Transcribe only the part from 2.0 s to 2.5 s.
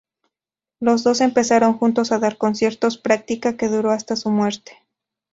a dar